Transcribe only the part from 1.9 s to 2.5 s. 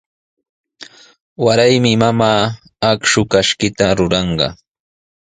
mamaa